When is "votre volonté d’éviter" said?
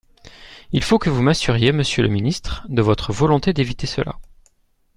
2.81-3.85